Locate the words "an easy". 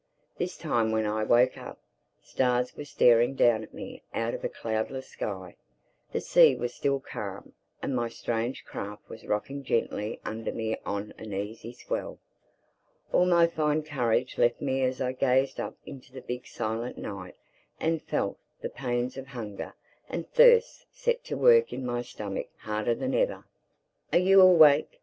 11.19-11.71